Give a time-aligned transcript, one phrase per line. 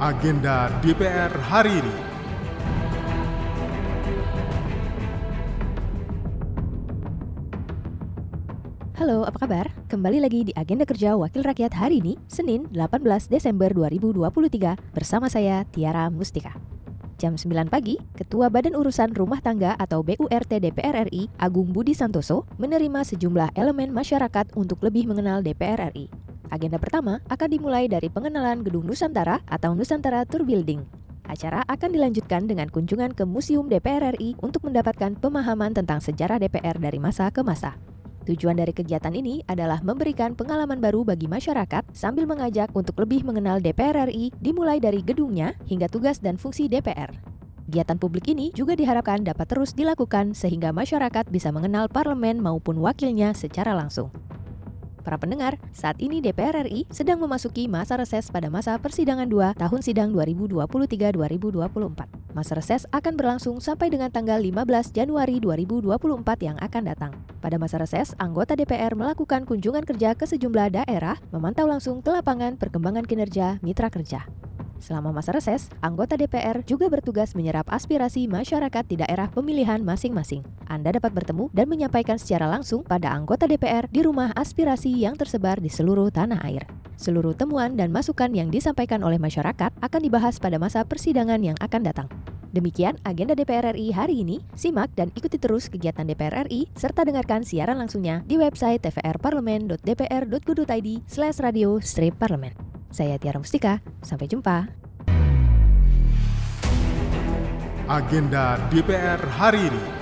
[0.00, 1.96] agenda DPR hari ini.
[8.96, 9.68] Halo, apa kabar?
[9.92, 15.68] Kembali lagi di Agenda Kerja Wakil Rakyat hari ini, Senin 18 Desember 2023, bersama saya
[15.68, 16.56] Tiara Mustika.
[17.20, 22.48] Jam 9 pagi, Ketua Badan Urusan Rumah Tangga atau BURT DPR RI, Agung Budi Santoso,
[22.56, 26.29] menerima sejumlah elemen masyarakat untuk lebih mengenal DPR RI.
[26.50, 30.82] Agenda pertama akan dimulai dari pengenalan Gedung Nusantara atau Nusantara Tour Building.
[31.30, 36.74] Acara akan dilanjutkan dengan kunjungan ke Museum DPR RI untuk mendapatkan pemahaman tentang sejarah DPR
[36.82, 37.78] dari masa ke masa.
[38.26, 43.62] Tujuan dari kegiatan ini adalah memberikan pengalaman baru bagi masyarakat sambil mengajak untuk lebih mengenal
[43.62, 47.14] DPR RI dimulai dari gedungnya hingga tugas dan fungsi DPR.
[47.70, 53.30] Kegiatan publik ini juga diharapkan dapat terus dilakukan sehingga masyarakat bisa mengenal parlemen maupun wakilnya
[53.30, 54.10] secara langsung.
[55.00, 59.80] Para pendengar, saat ini DPR RI sedang memasuki masa reses pada masa persidangan 2 tahun
[59.80, 62.20] sidang 2023-2024.
[62.30, 67.12] Masa reses akan berlangsung sampai dengan tanggal 15 Januari 2024 yang akan datang.
[67.40, 72.60] Pada masa reses, anggota DPR melakukan kunjungan kerja ke sejumlah daerah, memantau langsung ke lapangan
[72.60, 74.28] perkembangan kinerja mitra kerja.
[74.80, 80.40] Selama masa reses, anggota DPR juga bertugas menyerap aspirasi masyarakat di daerah pemilihan masing-masing.
[80.72, 85.60] Anda dapat bertemu dan menyampaikan secara langsung pada anggota DPR di rumah aspirasi yang tersebar
[85.60, 86.64] di seluruh tanah air.
[86.96, 91.84] Seluruh temuan dan masukan yang disampaikan oleh masyarakat akan dibahas pada masa persidangan yang akan
[91.84, 92.08] datang.
[92.50, 94.42] Demikian agenda DPR RI hari ini.
[94.58, 101.38] Simak dan ikuti terus kegiatan DPR RI serta dengarkan siaran langsungnya di website tvrparlemen.dpr.go.id slash
[101.38, 102.79] radio strip parlemen.
[102.90, 104.66] Saya Tiara Mustika, sampai jumpa.
[107.90, 109.99] Agenda DPR hari ini.